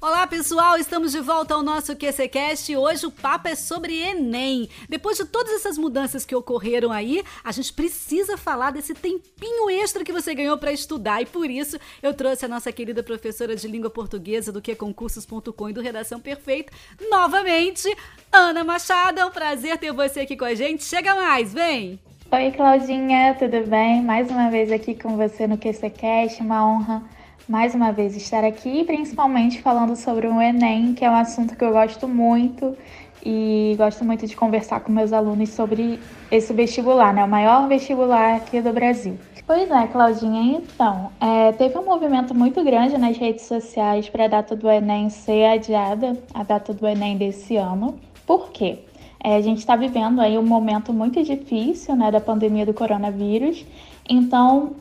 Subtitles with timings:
[0.00, 4.68] Olá pessoal, estamos de volta ao nosso QCCast hoje o papo é sobre Enem.
[4.88, 10.04] Depois de todas essas mudanças que ocorreram aí, a gente precisa falar desse tempinho extra
[10.04, 13.66] que você ganhou para estudar e por isso eu trouxe a nossa querida professora de
[13.66, 16.72] língua portuguesa do QConcursos.com e do Redação Perfeita,
[17.10, 17.92] novamente,
[18.30, 19.18] Ana Machado.
[19.18, 20.84] É um prazer ter você aqui com a gente.
[20.84, 21.98] Chega mais, vem!
[22.30, 24.00] Oi Claudinha, tudo bem?
[24.04, 27.17] Mais uma vez aqui com você no QCCast, uma honra
[27.48, 31.64] mais uma vez estar aqui, principalmente falando sobre o Enem, que é um assunto que
[31.64, 32.76] eu gosto muito
[33.24, 35.98] e gosto muito de conversar com meus alunos sobre
[36.30, 37.24] esse vestibular, né?
[37.24, 39.18] O maior vestibular aqui do Brasil.
[39.46, 44.28] Pois é, Claudinha, então, é, teve um movimento muito grande nas redes sociais para a
[44.28, 47.98] data do Enem ser adiada, a data do Enem desse ano.
[48.26, 48.80] Por quê?
[49.24, 53.64] É, a gente está vivendo aí um momento muito difícil, né, da pandemia do coronavírus,
[54.06, 54.74] então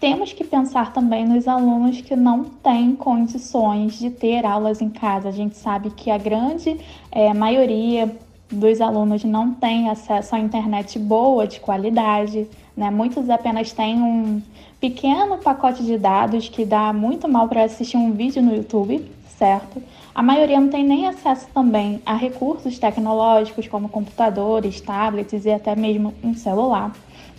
[0.00, 5.28] temos que pensar também nos alunos que não têm condições de ter aulas em casa.
[5.28, 6.78] A gente sabe que a grande
[7.10, 8.14] é, maioria
[8.50, 12.90] dos alunos não tem acesso à internet boa, de qualidade, né?
[12.90, 14.40] Muitos apenas têm um
[14.80, 19.04] pequeno pacote de dados que dá muito mal para assistir um vídeo no YouTube,
[19.36, 19.82] certo?
[20.14, 25.76] A maioria não tem nem acesso também a recursos tecnológicos como computadores, tablets e até
[25.76, 26.92] mesmo um celular.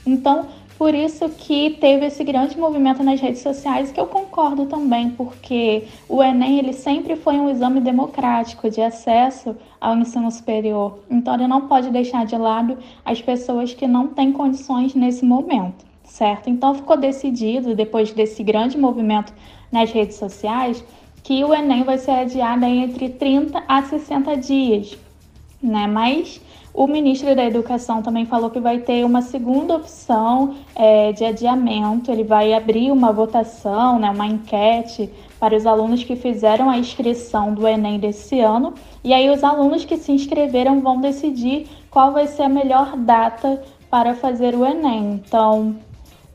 [0.06, 0.48] Então,
[0.80, 5.84] por isso que teve esse grande movimento nas redes sociais, que eu concordo também, porque
[6.08, 11.00] o Enem ele sempre foi um exame democrático de acesso ao ensino superior.
[11.12, 15.86] Então ele não pode deixar de lado as pessoas que não têm condições nesse momento,
[16.06, 16.50] certo?
[16.50, 19.34] Então ficou decidido, depois desse grande movimento
[19.70, 20.82] nas redes sociais,
[21.22, 24.98] que o Enem vai ser adiado entre 30 a 60 dias,
[25.62, 25.88] né?
[25.88, 26.40] Mas
[26.74, 32.12] o ministro da Educação também falou que vai ter uma segunda opção é, de adiamento.
[32.12, 37.54] Ele vai abrir uma votação, né, uma enquete para os alunos que fizeram a inscrição
[37.54, 38.74] do Enem desse ano.
[39.04, 43.62] E aí os alunos que se inscreveram vão decidir qual vai ser a melhor data
[43.90, 45.14] para fazer o Enem.
[45.14, 45.76] Então,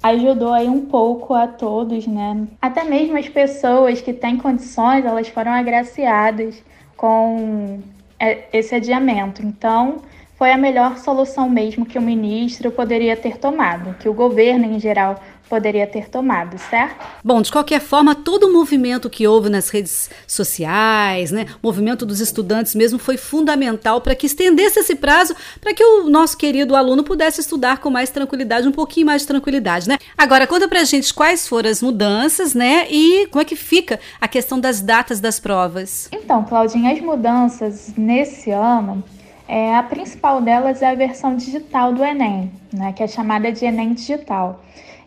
[0.03, 2.47] ajudou aí um pouco a todos, né?
[2.61, 6.63] Até mesmo as pessoas que têm condições, elas foram agraciadas
[6.97, 7.81] com
[8.19, 9.43] é, esse adiamento.
[9.45, 9.97] Então,
[10.37, 14.81] foi a melhor solução mesmo que o ministro poderia ter tomado, que o governo em
[14.81, 17.07] geral poderia ter tomado, certo?
[17.23, 22.07] Bom, de qualquer forma, todo o movimento que houve nas redes sociais, né, o movimento
[22.07, 26.75] dos estudantes mesmo foi fundamental para que estendesse esse prazo para que o nosso querido
[26.75, 29.99] aluno pudesse estudar com mais tranquilidade, um pouquinho mais de tranquilidade, né?
[30.17, 34.27] Agora, conta pra gente quais foram as mudanças, né, e como é que fica a
[34.27, 36.09] questão das datas das provas.
[36.11, 39.05] Então, Claudinha, as mudanças nesse ano
[39.47, 43.65] é, a principal delas é a versão digital do Enem, né, que é chamada de
[43.65, 44.61] Enem Digital.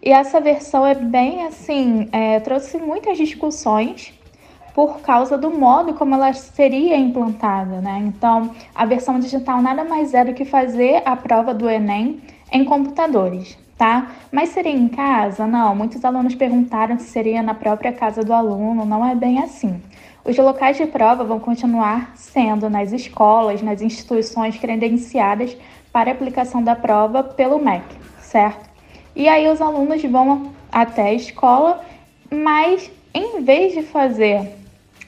[0.03, 4.13] E essa versão é bem assim, é, trouxe muitas discussões
[4.77, 7.97] por causa do modo como ela seria implantada, né?
[8.05, 12.21] Então, a versão digital nada mais é do que fazer a prova do Enem
[12.51, 14.11] em computadores, tá?
[14.31, 15.47] Mas seria em casa?
[15.47, 15.75] Não.
[15.75, 18.85] Muitos alunos perguntaram se seria na própria casa do aluno.
[18.85, 19.81] Não é bem assim.
[20.27, 25.55] Os locais de prova vão continuar sendo nas escolas, nas instituições credenciadas
[25.89, 27.85] para aplicação da prova pelo MEC,
[28.19, 28.69] certo?
[29.15, 31.81] E aí os alunos vão até a escola,
[32.29, 34.51] mas em vez de fazer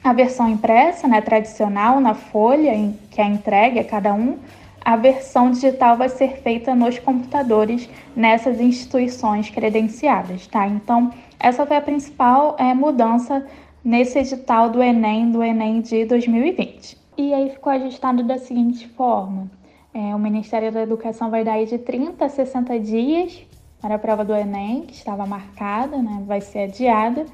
[0.02, 2.72] a versão impressa, né, tradicional, na folha,
[3.10, 4.38] que é entregue a cada um,
[4.82, 10.66] a versão digital vai ser feita nos computadores nessas instituições credenciadas, tá?
[10.66, 13.46] Então, essa foi a principal é, mudança
[13.84, 16.96] nesse edital do Enem, do Enem de 2020.
[17.16, 19.50] E aí ficou ajustado da seguinte forma:
[19.92, 23.42] é, o Ministério da Educação vai dar de 30 a 60 dias
[23.80, 27.24] para a prova do Enem, que estava marcada, né, vai ser adiada.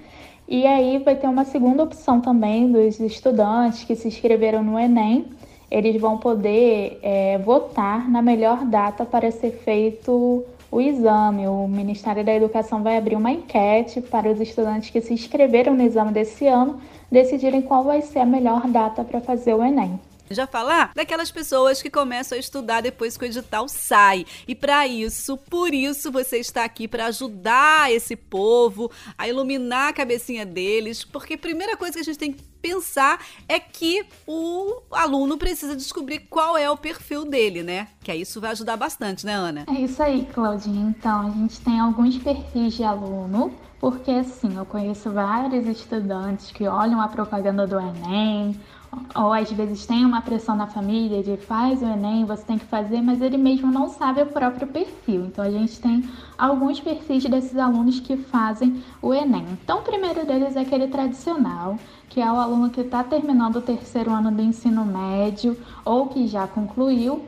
[0.48, 5.26] E aí vai ter uma segunda opção também dos estudantes que se inscreveram no Enem.
[5.68, 10.44] Eles vão poder é, votar na melhor data para ser feito
[10.76, 11.48] o exame.
[11.48, 15.82] O Ministério da Educação vai abrir uma enquete para os estudantes que se inscreveram no
[15.82, 16.78] exame desse ano
[17.10, 19.98] decidirem qual vai ser a melhor data para fazer o Enem
[20.30, 24.26] já falar daquelas pessoas que começam a estudar depois que o edital sai.
[24.46, 29.92] E para isso, por isso você está aqui para ajudar esse povo a iluminar a
[29.92, 34.82] cabecinha deles, porque a primeira coisa que a gente tem que pensar é que o
[34.90, 37.88] aluno precisa descobrir qual é o perfil dele, né?
[38.02, 39.64] Que aí isso vai ajudar bastante, né, Ana?
[39.68, 40.94] É isso aí, Claudinha.
[40.96, 46.66] Então, a gente tem alguns perfis de aluno, porque assim, eu conheço vários estudantes que
[46.66, 48.58] olham a propaganda do Enem,
[49.14, 52.64] ou às vezes tem uma pressão na família de faz o Enem, você tem que
[52.66, 55.26] fazer, mas ele mesmo não sabe o próprio perfil.
[55.26, 59.46] Então a gente tem alguns perfis desses alunos que fazem o Enem.
[59.62, 61.78] Então o primeiro deles é aquele tradicional,
[62.08, 66.26] que é o aluno que está terminando o terceiro ano do ensino médio ou que
[66.26, 67.24] já concluiu.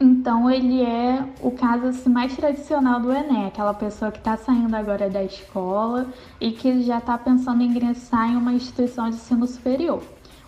[0.00, 4.74] Então ele é o caso assim, mais tradicional do Enem, aquela pessoa que está saindo
[4.74, 6.06] agora da escola
[6.40, 10.02] e que já está pensando em ingressar em uma instituição de ensino superior.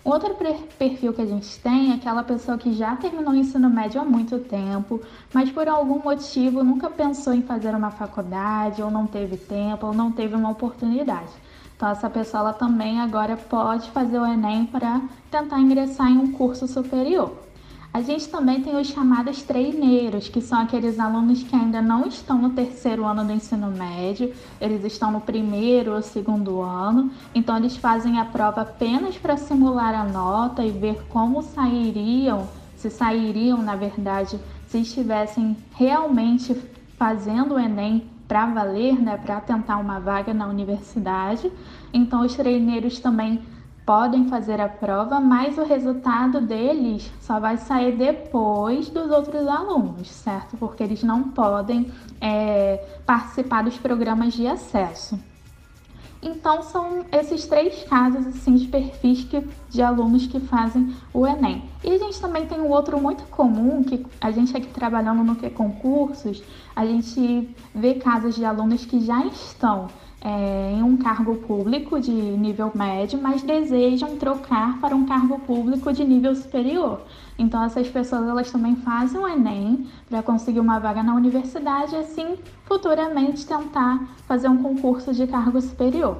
[0.07, 0.37] Outro
[0.79, 4.05] perfil que a gente tem é aquela pessoa que já terminou o ensino médio há
[4.05, 5.01] muito tempo,
[5.33, 9.93] mas por algum motivo nunca pensou em fazer uma faculdade, ou não teve tempo, ou
[9.93, 11.33] não teve uma oportunidade.
[11.75, 16.31] Então, essa pessoa ela também agora pode fazer o Enem para tentar ingressar em um
[16.31, 17.33] curso superior.
[17.97, 22.37] A gente também tem os chamados treineiros, que são aqueles alunos que ainda não estão
[22.37, 27.75] no terceiro ano do ensino médio, eles estão no primeiro ou segundo ano, então eles
[27.75, 33.75] fazem a prova apenas para simular a nota e ver como sairiam, se sairiam, na
[33.75, 36.55] verdade, se estivessem realmente
[36.99, 41.51] fazendo o Enem para valer, né, para tentar uma vaga na universidade.
[41.91, 43.41] Então os treineiros também
[43.87, 50.11] podem fazer a prova, mas o resultado deles só vai sair depois dos outros alunos,
[50.11, 50.57] certo?
[50.57, 51.89] Porque eles não podem
[52.19, 55.17] é, participar dos programas de acesso.
[56.21, 61.63] Então são esses três casos assim de perfis que, de alunos que fazem o Enem.
[61.81, 65.37] E a gente também tem um outro muito comum que a gente aqui trabalhando no
[65.37, 66.43] que concursos,
[66.75, 69.87] a gente vê casos de alunos que já estão
[70.21, 75.93] é, em um cargo público de nível médio, mas desejam trocar para um cargo público
[75.93, 77.01] de nível superior.
[77.37, 81.99] Então essas pessoas elas também fazem o Enem para conseguir uma vaga na universidade e
[81.99, 82.35] assim
[82.65, 86.17] futuramente tentar fazer um concurso de cargo superior.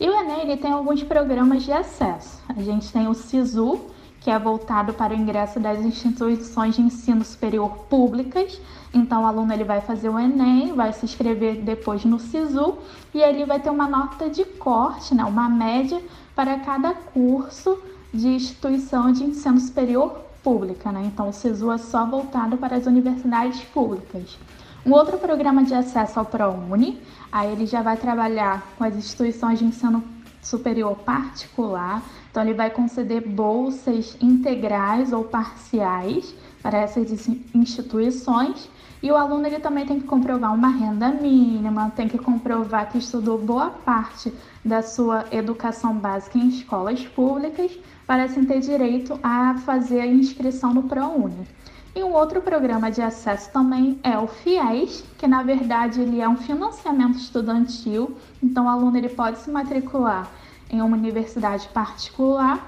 [0.00, 2.42] E o Enem ele tem alguns programas de acesso.
[2.48, 3.80] A gente tem o SISU,
[4.20, 8.60] que é voltado para o ingresso das instituições de ensino superior públicas.
[8.92, 12.78] Então, o aluno ele vai fazer o Enem, vai se inscrever depois no SISU
[13.14, 16.00] e ele vai ter uma nota de corte, né, uma média
[16.34, 17.78] para cada curso
[18.12, 20.90] de instituição de ensino superior pública.
[20.90, 21.02] Né?
[21.06, 24.38] Então, o SISU é só voltado para as universidades públicas.
[24.86, 27.00] Um outro programa de acesso ao ProUni,
[27.30, 30.02] aí ele já vai trabalhar com as instituições de ensino
[30.48, 38.68] superior particular, então ele vai conceder bolsas integrais ou parciais para essas instituições
[39.02, 42.98] e o aluno ele também tem que comprovar uma renda mínima, tem que comprovar que
[42.98, 44.32] estudou boa parte
[44.64, 50.74] da sua educação básica em escolas públicas para assim ter direito a fazer a inscrição
[50.74, 51.46] no ProUni.
[51.94, 56.28] E um outro programa de acesso também é o FIES, que na verdade ele é
[56.28, 60.28] um financiamento estudantil, então o aluno ele pode se matricular
[60.70, 62.66] em uma universidade particular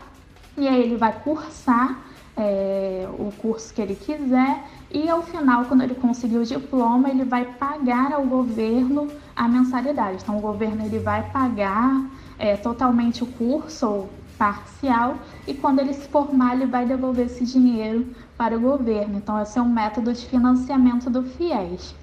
[0.56, 1.98] e aí ele vai cursar
[2.36, 7.24] é, o curso que ele quiser e ao final, quando ele conseguir o diploma, ele
[7.24, 10.18] vai pagar ao governo a mensalidade.
[10.22, 12.04] Então, o governo ele vai pagar
[12.38, 17.44] é, totalmente o curso ou parcial e quando ele se formar, ele vai devolver esse
[17.44, 19.18] dinheiro para o governo.
[19.18, 21.94] Então, esse é um método de financiamento do FIES.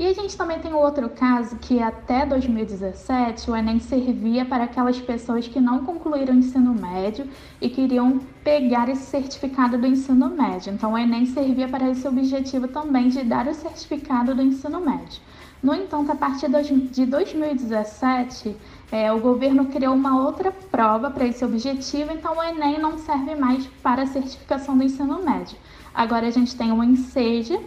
[0.00, 4.98] E a gente também tem outro caso que até 2017 o Enem servia para aquelas
[4.98, 7.28] pessoas que não concluíram o ensino médio
[7.60, 10.72] e queriam pegar esse certificado do ensino médio.
[10.72, 15.20] Então o Enem servia para esse objetivo também de dar o certificado do ensino médio.
[15.62, 18.56] No entanto, a partir de 2017,
[18.90, 23.34] é, o governo criou uma outra prova para esse objetivo, então o Enem não serve
[23.34, 25.58] mais para a certificação do ensino médio.
[25.94, 27.60] Agora a gente tem o ENSEJA,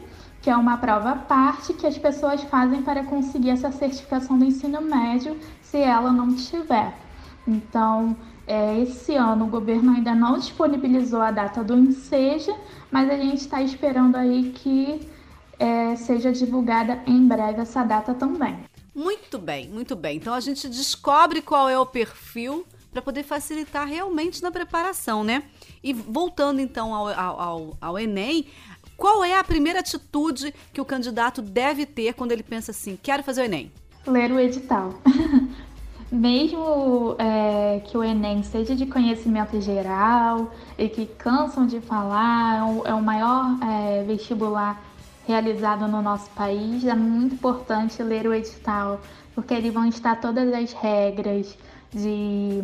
[0.43, 4.43] que é uma prova à parte que as pessoas fazem para conseguir essa certificação do
[4.43, 6.93] ensino médio se ela não tiver.
[7.47, 12.53] Então, é, esse ano o governo ainda não disponibilizou a data do enseja,
[12.91, 15.07] mas a gente está esperando aí que
[15.57, 18.59] é, seja divulgada em breve essa data também.
[18.93, 20.17] Muito bem, muito bem.
[20.17, 25.43] Então a gente descobre qual é o perfil para poder facilitar realmente na preparação, né?
[25.83, 28.45] E voltando então ao, ao, ao Enem,
[28.97, 33.23] qual é a primeira atitude que o candidato deve ter quando ele pensa assim: quero
[33.23, 33.71] fazer o Enem?
[34.05, 34.93] Ler o edital.
[36.12, 42.63] Mesmo é, que o Enem seja de conhecimento geral e que cansam de falar, é
[42.63, 44.79] o, é o maior é, vestibular
[45.25, 49.01] realizado no nosso país, é muito importante ler o edital,
[49.33, 51.57] porque ali vão estar todas as regras
[51.91, 52.63] de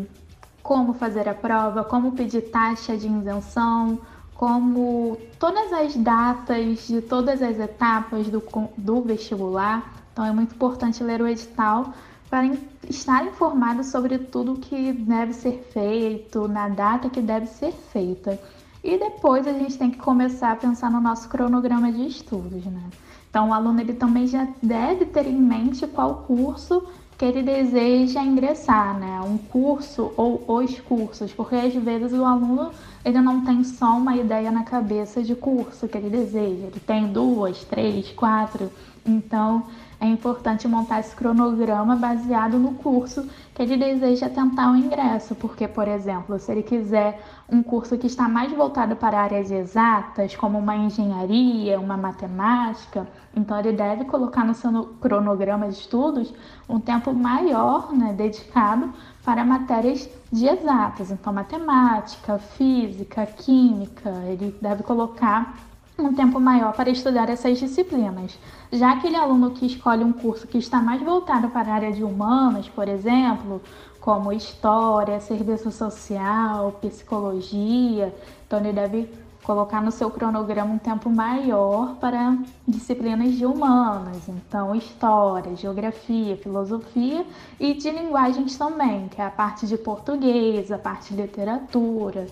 [0.62, 4.00] como fazer a prova, como pedir taxa de isenção,
[4.40, 8.42] como todas as datas de todas as etapas do,
[8.78, 9.94] do vestibular.
[10.14, 11.94] Então é muito importante ler o edital
[12.30, 12.50] para
[12.90, 18.40] estar informado sobre tudo que deve ser feito, na data que deve ser feita.
[18.82, 22.84] E depois a gente tem que começar a pensar no nosso cronograma de estudos, né?
[23.30, 28.24] Então o aluno ele também já deve ter em mente qual curso que ele deseja
[28.24, 29.20] ingressar, né?
[29.20, 32.72] Um curso ou os cursos, porque às vezes o aluno
[33.04, 37.08] ele não tem só uma ideia na cabeça de curso que ele deseja, ele tem
[37.08, 38.72] duas, três, quatro.
[39.06, 39.64] Então
[40.00, 45.68] é importante montar esse cronograma baseado no curso que ele deseja tentar o ingresso, porque,
[45.68, 50.58] por exemplo, se ele quiser um curso que está mais voltado para áreas exatas, como
[50.58, 56.34] uma engenharia, uma matemática, então ele deve colocar no seu cronograma de estudos
[56.70, 58.94] um tempo maior, né, dedicado
[59.30, 65.56] para matérias de exatas, então matemática, física, química, ele deve colocar
[66.00, 68.40] um tempo maior para estudar essas disciplinas.
[68.72, 72.04] Já aquele aluno que escolhe um curso que está mais voltado para a área de
[72.04, 73.62] humanas, por exemplo,
[74.02, 78.12] como história, serviço social, psicologia,
[78.48, 79.08] então ele deve
[79.50, 82.38] colocar no seu cronograma um tempo maior para
[82.68, 87.26] disciplinas de humanas, então história, geografia, filosofia
[87.60, 92.28] e de linguagens também, que é a parte de português, a parte de literatura.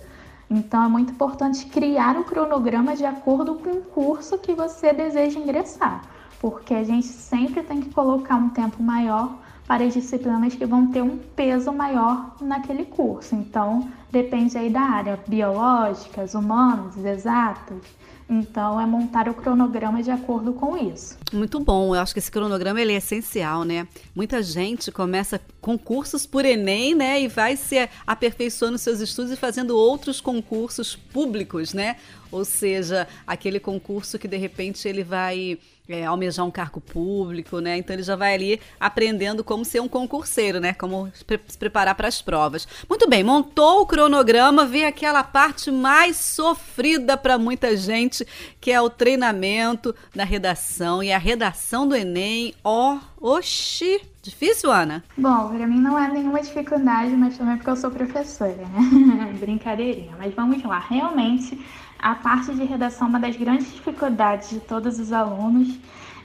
[0.48, 5.40] Então é muito importante criar um cronograma de acordo com o curso que você deseja
[5.40, 6.02] ingressar,
[6.40, 9.34] porque a gente sempre tem que colocar um tempo maior
[9.68, 13.34] para as disciplinas que vão ter um peso maior naquele curso.
[13.34, 17.76] Então, depende aí da área, biológicas, humanas, exatas.
[18.30, 21.18] Então, é montar o cronograma de acordo com isso.
[21.32, 21.94] Muito bom.
[21.94, 23.86] Eu acho que esse cronograma ele é essencial, né?
[24.14, 27.22] Muita gente começa concursos por Enem, né?
[27.22, 31.96] E vai se aperfeiçoando seus estudos e fazendo outros concursos públicos, né?
[32.30, 35.58] Ou seja, aquele concurso que de repente ele vai
[35.88, 37.78] é, almejar um cargo público, né?
[37.78, 40.74] Então ele já vai ali aprendendo como ser um concurseiro, né?
[40.74, 42.68] Como se preparar para as provas.
[42.88, 48.26] Muito bem, montou o cronograma, vem aquela parte mais sofrida para muita gente,
[48.60, 52.54] que é o treinamento da redação e a redação do Enem.
[52.62, 54.00] Ó, oh, oxi!
[54.20, 55.02] Difícil, Ana?
[55.16, 59.34] Bom, para mim não é nenhuma dificuldade, mas também porque eu sou professora, né?
[59.40, 60.14] Brincadeirinha.
[60.18, 60.80] Mas vamos lá.
[60.80, 61.58] Realmente,
[61.98, 65.76] a parte de redação é uma das grandes dificuldades de todos os alunos.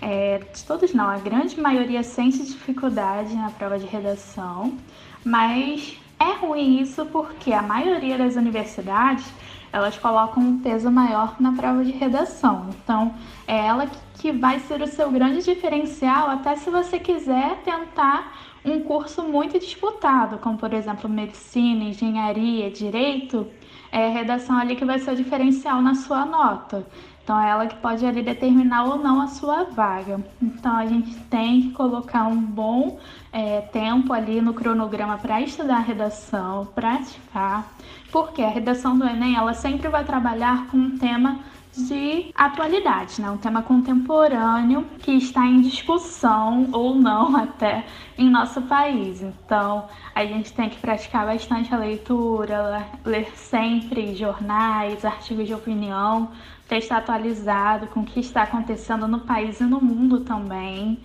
[0.01, 4.77] É, de todos não, a grande maioria sente dificuldade na prova de redação,
[5.23, 9.25] mas é ruim isso porque a maioria das universidades
[9.71, 12.69] elas colocam um peso maior na prova de redação.
[12.83, 13.15] Então,
[13.47, 13.89] é ela
[14.19, 19.59] que vai ser o seu grande diferencial, até se você quiser tentar um curso muito
[19.59, 23.47] disputado, como por exemplo medicina, engenharia, direito,
[23.93, 26.83] é a redação ali que vai ser o diferencial na sua nota.
[27.23, 30.19] Então, é ela que pode ali determinar ou não a sua vaga.
[30.41, 32.99] Então, a gente tem que colocar um bom
[33.31, 37.71] é, tempo ali no cronograma para estudar a redação, praticar,
[38.11, 41.39] porque a redação do Enem ela sempre vai trabalhar com um tema
[41.75, 43.29] de atualidade, né?
[43.29, 47.85] um tema contemporâneo que está em discussão ou não até
[48.17, 49.21] em nosso país.
[49.21, 56.31] Então, a gente tem que praticar bastante a leitura, ler sempre jornais, artigos de opinião,
[56.67, 60.99] para estar atualizado com o que está acontecendo no país e no mundo também.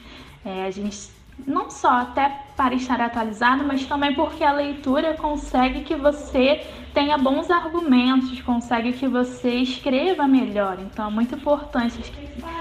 [0.44, 5.82] É, a gente não só até para estar atualizado, mas também porque a leitura consegue
[5.82, 6.60] que você
[6.92, 10.78] tenha bons argumentos, consegue que você escreva melhor.
[10.80, 12.12] Então é muito importante.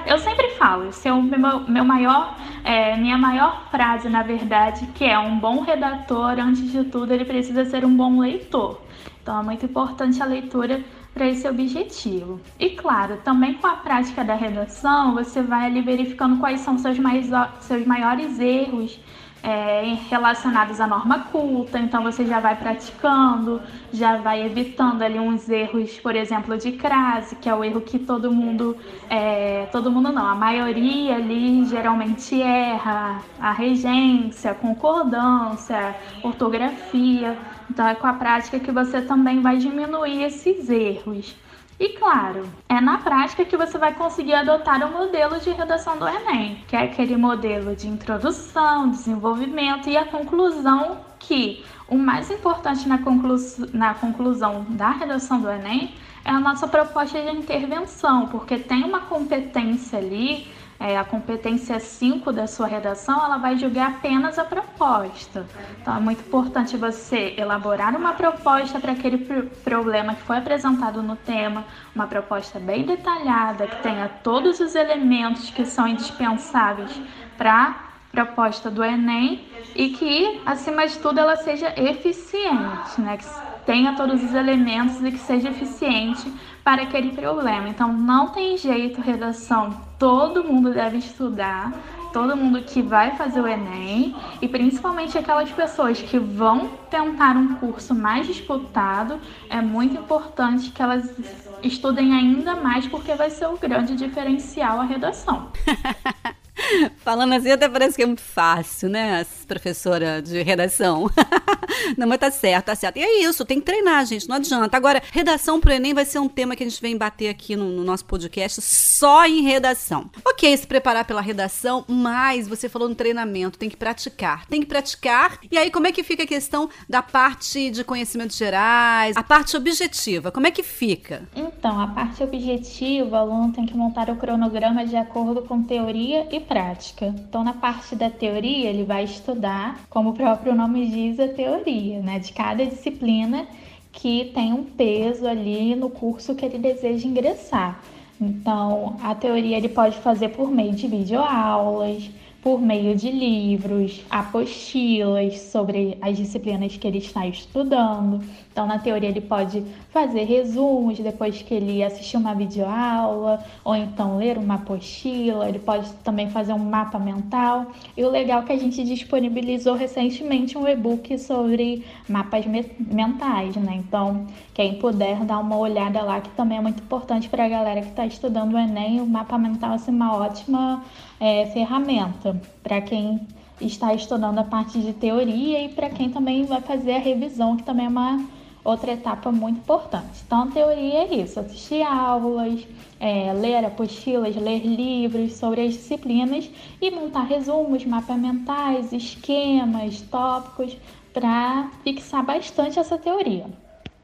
[0.05, 4.85] Eu sempre falo, esse é o meu, meu maior, é, minha maior frase, na verdade,
[4.93, 8.81] que é um bom redator, antes de tudo, ele precisa ser um bom leitor.
[9.21, 10.81] Então é muito importante a leitura
[11.17, 12.39] para esse objetivo.
[12.59, 16.99] E claro, também com a prática da redação, você vai ali verificando quais são seus,
[16.99, 17.27] mais,
[17.59, 18.99] seus maiores erros
[19.41, 25.49] é, relacionados à norma culta, então você já vai praticando, já vai evitando ali uns
[25.49, 28.77] erros, por exemplo, de crase, que é o erro que todo mundo,
[29.09, 37.35] é, todo mundo não, a maioria ali geralmente erra, a regência, concordância, ortografia.
[37.69, 41.35] Então é com a prática que você também vai diminuir esses erros.
[41.79, 46.07] E claro, é na prática que você vai conseguir adotar o modelo de redação do
[46.07, 52.87] Enem, que é aquele modelo de introdução, desenvolvimento e a conclusão que o mais importante
[52.89, 53.35] na, conclu
[53.73, 55.93] na conclusão da redação do Enem
[56.25, 60.47] é a nossa proposta de intervenção, porque tem uma competência ali
[60.79, 65.45] é, a competência 5 da sua redação, ela vai julgar apenas a proposta.
[65.81, 71.01] Então é muito importante você elaborar uma proposta para aquele pr problema que foi apresentado
[71.01, 71.65] no tema,
[71.95, 77.01] uma proposta bem detalhada, que tenha todos os elementos que são indispensáveis
[77.37, 83.17] para proposta do Enem e que, acima de tudo, ela seja eficiente, né?
[83.17, 83.25] Que
[83.67, 86.33] tenha todos os elementos e que seja eficiente
[86.63, 87.67] para aquele problema.
[87.67, 91.73] Então, não tem jeito, redação, todo mundo deve estudar,
[92.13, 97.55] todo mundo que vai fazer o Enem e principalmente aquelas pessoas que vão tentar um
[97.55, 99.19] curso mais disputado,
[99.49, 101.13] é muito importante que elas
[101.61, 105.51] estudem ainda mais porque vai ser o grande diferencial a redação.
[106.97, 111.09] Falando assim, até parece que é muito fácil, né, professora de redação?
[111.97, 112.97] não, mas tá certo, tá certo.
[112.97, 114.75] E é isso, tem que treinar, gente, não adianta.
[114.75, 117.69] Agora, redação pro Enem vai ser um tema que a gente vem bater aqui no,
[117.69, 120.09] no nosso podcast só em redação.
[120.25, 124.45] Ok, se preparar pela redação, mas você falou no treinamento, tem que praticar.
[124.47, 125.39] Tem que praticar.
[125.51, 129.55] E aí, como é que fica a questão da parte de conhecimentos gerais, a parte
[129.55, 130.31] objetiva?
[130.31, 131.27] Como é que fica?
[131.35, 136.27] Então, a parte objetiva, o aluno tem que montar o cronograma de acordo com teoria
[136.31, 137.13] e prática.
[137.27, 141.99] Então, na parte da teoria, ele vai estudar, como o próprio nome diz, a teoria,
[141.99, 143.47] né, de cada disciplina
[143.91, 147.81] que tem um peso ali no curso que ele deseja ingressar.
[148.19, 152.09] Então, a teoria ele pode fazer por meio de videoaulas,
[152.41, 158.23] por meio de livros, apostilas sobre as disciplinas que ele está estudando.
[158.57, 164.17] Então, na teoria, ele pode fazer resumos depois que ele assistir uma videoaula, ou então
[164.17, 167.67] ler uma apostila, ele pode também fazer um mapa mental.
[167.95, 173.75] E o legal é que a gente disponibilizou recentemente um e-book sobre mapas mentais, né?
[173.75, 177.81] Então, quem puder dar uma olhada lá, que também é muito importante para a galera
[177.81, 180.83] que está estudando o Enem, o mapa mental é assim, uma ótima
[181.19, 183.19] é, ferramenta para quem
[183.61, 187.61] está estudando a parte de teoria e para quem também vai fazer a revisão, que
[187.61, 188.36] também é uma
[188.67, 190.21] outra etapa muito importante.
[190.25, 192.67] Então, a teoria é isso: assistir aulas,
[192.99, 196.49] é, ler apostilas, ler livros sobre as disciplinas
[196.81, 200.77] e montar resumos, mapas mentais, esquemas, tópicos
[201.13, 203.45] para fixar bastante essa teoria.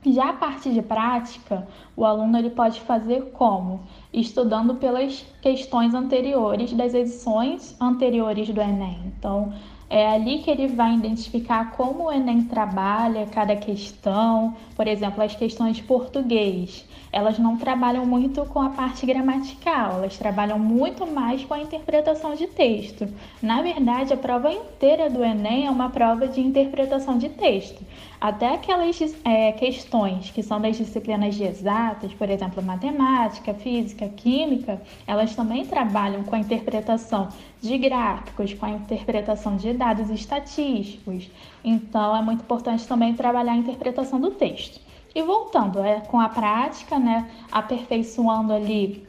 [0.05, 1.65] Já a parte de prática,
[1.95, 3.83] o aluno ele pode fazer como?
[4.11, 8.99] Estudando pelas questões anteriores das edições anteriores do Enem.
[9.05, 9.53] Então,
[9.93, 15.35] é ali que ele vai identificar como o Enem trabalha cada questão, por exemplo, as
[15.35, 16.83] questões de português.
[17.11, 22.33] Elas não trabalham muito com a parte gramatical, elas trabalham muito mais com a interpretação
[22.33, 23.07] de texto.
[23.39, 27.85] Na verdade, a prova inteira do Enem é uma prova de interpretação de texto.
[28.23, 34.81] Até aquelas é, questões que são das disciplinas de exatas, por exemplo, matemática, física, química,
[35.05, 37.27] elas também trabalham com a interpretação
[37.61, 41.29] de gráficos, com a interpretação de dados estatísticos.
[41.65, 44.79] Então, é muito importante também trabalhar a interpretação do texto.
[45.13, 49.05] E voltando, é com a prática, né, aperfeiçoando ali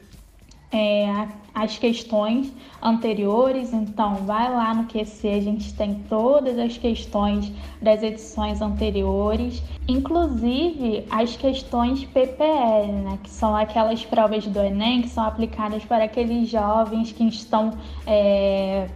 [0.71, 2.51] é, as questões
[2.81, 3.73] anteriores.
[3.73, 7.51] Então, vai lá no QC, a gente tem todas as questões
[7.81, 15.09] das edições anteriores, inclusive as questões PPL, né, que são aquelas provas do Enem que
[15.09, 17.71] são aplicadas para aqueles jovens que estão
[18.05, 18.87] é,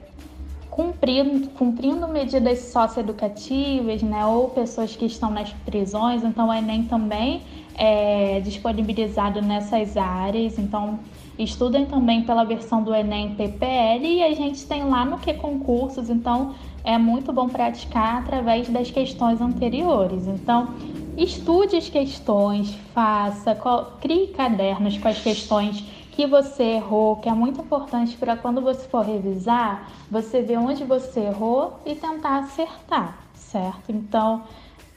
[0.70, 6.24] cumprindo, cumprindo medidas socioeducativas, né, ou pessoas que estão nas prisões.
[6.24, 7.42] Então, o Enem também
[7.76, 10.60] é disponibilizado nessas áreas.
[10.60, 11.00] Então,
[11.40, 16.10] Estudem também pela versão do Enem PPL e a gente tem lá no que concursos,
[16.10, 20.28] então é muito bom praticar através das questões anteriores.
[20.28, 20.74] Então,
[21.16, 23.58] estude as questões, faça,
[24.02, 28.86] crie cadernos com as questões que você errou, que é muito importante para quando você
[28.90, 33.90] for revisar, você ver onde você errou e tentar acertar, certo?
[33.90, 34.44] Então,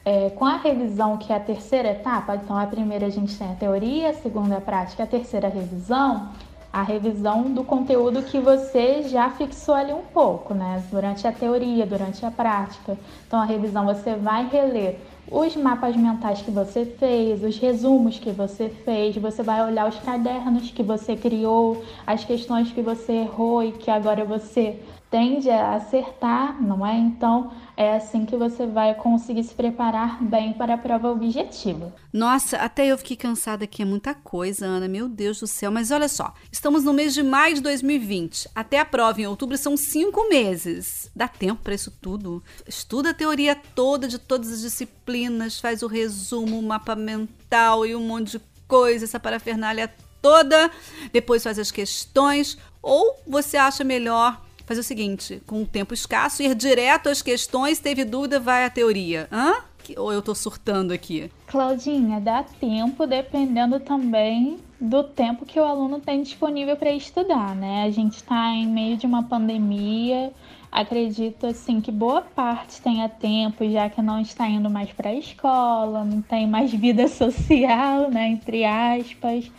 [0.05, 3.51] é, com a revisão, que é a terceira etapa, então a primeira a gente tem
[3.51, 6.29] a teoria, a segunda a prática, a terceira a revisão,
[6.73, 10.83] a revisão do conteúdo que você já fixou ali um pouco, né?
[10.89, 12.97] Durante a teoria, durante a prática.
[13.27, 14.99] Então a revisão você vai reler
[15.31, 19.99] os mapas mentais que você fez, os resumos que você fez, você vai olhar os
[19.99, 24.79] cadernos que você criou, as questões que você errou e que agora você
[25.13, 26.97] tende a acertar, não é?
[26.97, 31.93] Então, é assim que você vai conseguir se preparar bem para a prova objetiva.
[32.11, 35.69] Nossa, até eu fiquei cansada aqui, é muita coisa, Ana, meu Deus do céu.
[35.69, 38.49] Mas olha só, estamos no mês de maio de 2020.
[38.55, 41.11] Até a prova em outubro são cinco meses.
[41.15, 42.43] Dá tempo para isso tudo.
[42.67, 47.95] Estuda a teoria toda de todas as disciplinas, faz o resumo, o mapa mental e
[47.95, 50.71] um monte de coisa, essa parafernália toda.
[51.11, 52.57] Depois faz as questões.
[52.81, 57.79] Ou você acha melhor fazer o seguinte, com um tempo escasso, ir direto às questões,
[57.79, 59.27] teve dúvida, vai à teoria.
[59.31, 59.55] Hã?
[59.97, 61.29] Ou eu tô surtando aqui?
[61.47, 67.83] Claudinha, dá tempo dependendo também do tempo que o aluno tem disponível para estudar, né?
[67.83, 70.31] A gente está em meio de uma pandemia,
[70.71, 75.15] acredito assim que boa parte tenha tempo, já que não está indo mais para a
[75.15, 79.51] escola, não tem mais vida social, né, entre aspas.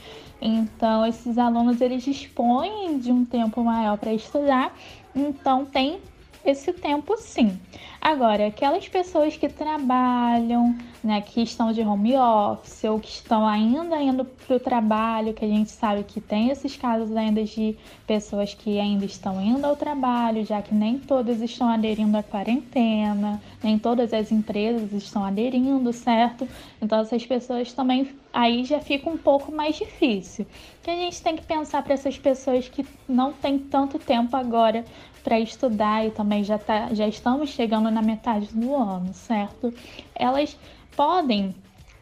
[0.47, 4.77] Então, esses alunos eles dispõem de um tempo maior para estudar,
[5.17, 6.01] então tem
[6.45, 7.59] esse tempo sim.
[8.01, 14.01] Agora, aquelas pessoas que trabalham, né, que estão de home office ou que estão ainda
[14.01, 17.75] indo para o trabalho, que a gente sabe que tem esses casos ainda de
[18.07, 23.41] pessoas que ainda estão indo ao trabalho, já que nem todas estão aderindo à quarentena,
[23.63, 26.47] nem todas as empresas estão aderindo, certo?
[26.83, 30.47] Então essas pessoas também aí já fica um pouco mais difícil.
[30.83, 34.85] Que a gente tem que pensar para essas pessoas que não têm tanto tempo agora
[35.25, 39.73] para estudar e também já, tá, já estamos chegando na metade do ano, certo?
[40.15, 40.57] Elas
[40.95, 41.55] podem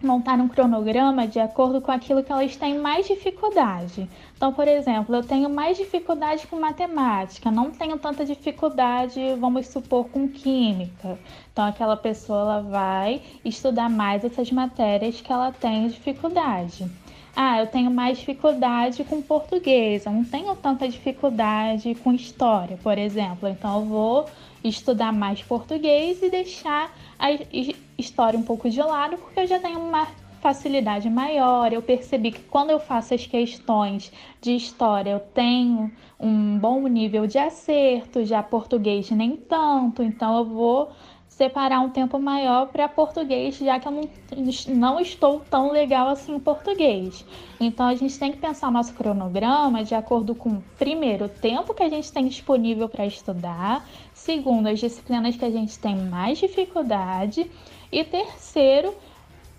[0.03, 4.09] montar um cronograma de acordo com aquilo que elas têm mais dificuldade.
[4.37, 10.09] Então, por exemplo, eu tenho mais dificuldade com matemática, não tenho tanta dificuldade, vamos supor,
[10.09, 11.17] com química.
[11.53, 16.91] Então, aquela pessoa ela vai estudar mais essas matérias que ela tem dificuldade.
[17.35, 22.99] Ah, eu tenho mais dificuldade com português, eu não tenho tanta dificuldade com história, por
[22.99, 23.49] exemplo.
[23.49, 24.27] Então eu vou
[24.63, 27.31] estudar mais português e deixar a
[27.97, 30.07] história um pouco de lado, porque eu já tenho uma
[30.43, 31.73] facilidade maior.
[31.73, 35.91] Eu percebi que quando eu faço as questões de história, eu tenho
[36.21, 40.91] um bom nível de acerto, já português nem tanto, então eu vou
[41.37, 44.09] separar um tempo maior para português, já que eu não,
[44.69, 47.25] não estou tão legal assim em português.
[47.59, 51.83] Então a gente tem que pensar nosso cronograma de acordo com, primeiro, o tempo que
[51.83, 57.51] a gente tem disponível para estudar, segundo, as disciplinas que a gente tem mais dificuldade,
[57.91, 58.95] e terceiro,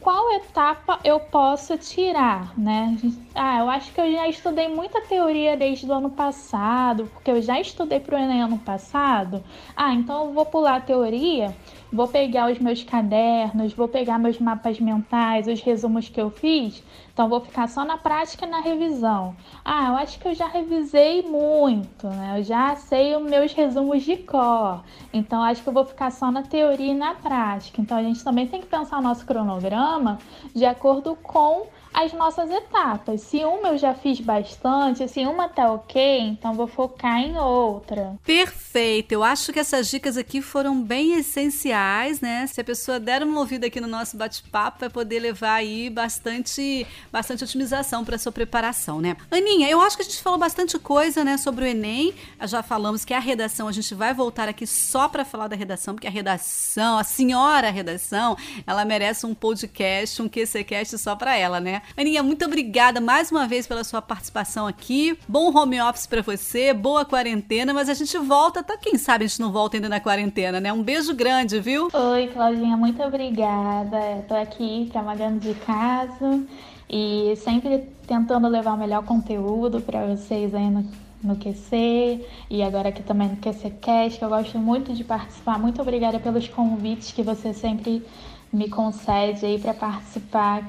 [0.04, 2.98] qual etapa eu posso tirar, né?
[3.34, 7.42] Ah, eu acho que eu já estudei muita teoria desde o ano passado, porque eu
[7.42, 9.42] já estudei para o Enem ano passado.
[9.76, 11.56] Ah, então eu vou pular a teoria
[11.94, 16.84] vou pegar os meus cadernos, vou pegar meus mapas mentais, os resumos que eu fiz,
[17.14, 19.36] então vou ficar só na prática e na revisão.
[19.64, 22.40] Ah, eu acho que eu já revisei muito, né?
[22.40, 24.84] Eu já sei os meus resumos de cor.
[25.14, 27.80] Então acho que eu vou ficar só na teoria e na prática.
[27.80, 30.18] Então a gente também tem que pensar o nosso cronograma
[30.56, 33.22] de acordo com as nossas etapas.
[33.22, 38.16] Se uma eu já fiz bastante, se uma tá ok, então vou focar em outra.
[38.26, 39.12] Perfeito.
[39.12, 42.48] Eu acho que essas dicas aqui foram bem essenciais, né?
[42.48, 46.88] Se a pessoa der uma ouvida aqui no nosso bate-papo, vai poder levar aí bastante,
[47.12, 49.16] bastante otimização para sua preparação, né?
[49.30, 52.14] Aninha, eu acho que a gente falou bastante coisa, né, sobre o Enem.
[52.42, 55.94] Já falamos que a redação, a gente vai voltar aqui só para falar da redação,
[55.94, 61.60] porque a redação, a senhora redação, ela merece um podcast, um QCcast só para ela,
[61.60, 61.83] né?
[61.96, 65.18] Aninha, muito obrigada mais uma vez pela sua participação aqui.
[65.28, 68.78] Bom home office para você, boa quarentena, mas a gente volta, tá?
[68.78, 70.74] Quem sabe a gente não volta ainda na quarentena, né?
[70.74, 71.90] Um beijo grande, viu?
[71.94, 74.26] Oi, Claudinha, muito obrigada.
[74.28, 76.44] Tô aqui trabalhando de casa
[76.90, 80.86] e sempre tentando levar o melhor conteúdo para vocês aí no,
[81.24, 85.60] no QC e agora aqui também no QC Cast, que eu gosto muito de participar.
[85.60, 88.04] Muito obrigada pelos convites que você sempre
[88.52, 90.64] me concede aí para participar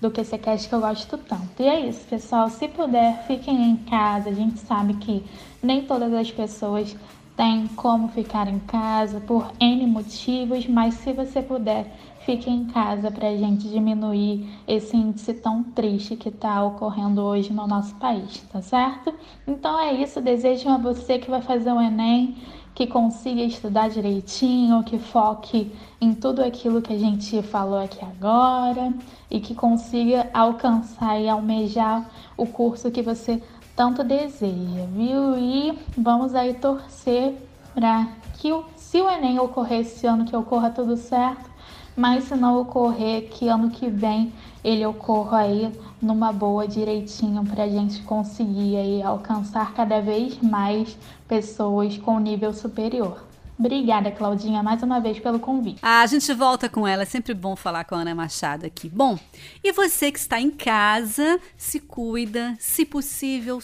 [0.00, 1.62] do que quer que eu gosto tanto.
[1.62, 2.48] E é isso, pessoal.
[2.48, 4.30] Se puder, fiquem em casa.
[4.30, 5.24] A gente sabe que
[5.62, 6.96] nem todas as pessoas
[7.36, 11.86] têm como ficar em casa por N motivos, mas se você puder,
[12.26, 17.52] fique em casa para a gente diminuir esse índice tão triste que está ocorrendo hoje
[17.52, 19.14] no nosso país, tá certo?
[19.46, 20.20] Então é isso.
[20.20, 22.36] Desejo a você que vai fazer o Enem
[22.80, 28.90] que consiga estudar direitinho, que foque em tudo aquilo que a gente falou aqui agora
[29.30, 33.42] e que consiga alcançar e almejar o curso que você
[33.76, 35.36] tanto deseja, viu?
[35.36, 37.36] E vamos aí torcer
[37.74, 41.50] para que se o Enem ocorrer esse ano que ocorra tudo certo,
[41.94, 44.32] mas se não ocorrer que ano que vem
[44.64, 50.96] ele ocorra aí numa boa direitinho para a gente conseguir aí alcançar cada vez mais
[51.28, 53.24] pessoas com nível superior.
[53.58, 55.80] Obrigada, Claudinha, mais uma vez pelo convite.
[55.82, 58.88] Ah, a gente volta com ela, é sempre bom falar com a Ana Machado aqui.
[58.88, 59.18] Bom,
[59.62, 63.60] e você que está em casa, se cuida, se possível,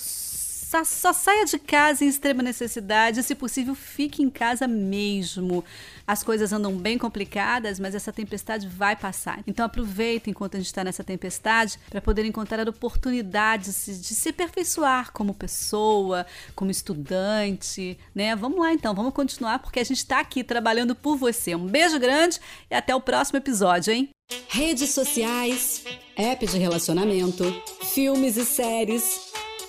[0.67, 5.65] só, só saia de casa em extrema necessidade, se possível, fique em casa mesmo.
[6.05, 9.41] As coisas andam bem complicadas, mas essa tempestade vai passar.
[9.47, 15.13] Então aproveita enquanto a gente está nessa tempestade para poder encontrar oportunidades de se aperfeiçoar
[15.13, 16.27] como pessoa,
[16.57, 18.35] como estudante, né?
[18.35, 21.55] Vamos lá então, vamos continuar porque a gente está aqui trabalhando por você.
[21.55, 24.11] Um beijo grande e até o próximo episódio, hein?
[24.49, 25.85] Redes sociais,
[26.17, 27.45] app de relacionamento,
[27.85, 29.26] filmes e séries.